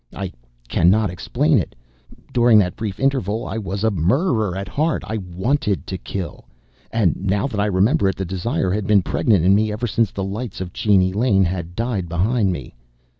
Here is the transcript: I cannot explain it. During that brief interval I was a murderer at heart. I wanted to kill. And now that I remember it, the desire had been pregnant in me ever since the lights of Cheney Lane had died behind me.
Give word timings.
I 0.15 0.31
cannot 0.67 1.11
explain 1.11 1.59
it. 1.59 1.75
During 2.33 2.57
that 2.57 2.75
brief 2.75 2.99
interval 2.99 3.45
I 3.45 3.59
was 3.59 3.83
a 3.83 3.91
murderer 3.91 4.57
at 4.57 4.67
heart. 4.67 5.03
I 5.05 5.17
wanted 5.17 5.85
to 5.85 5.97
kill. 5.99 6.45
And 6.91 7.15
now 7.17 7.45
that 7.45 7.59
I 7.59 7.67
remember 7.67 8.09
it, 8.09 8.15
the 8.15 8.25
desire 8.25 8.71
had 8.71 8.87
been 8.87 9.03
pregnant 9.03 9.45
in 9.45 9.53
me 9.53 9.71
ever 9.71 9.85
since 9.85 10.09
the 10.09 10.23
lights 10.23 10.59
of 10.59 10.73
Cheney 10.73 11.13
Lane 11.13 11.45
had 11.45 11.75
died 11.75 12.09
behind 12.09 12.51
me. 12.51 12.73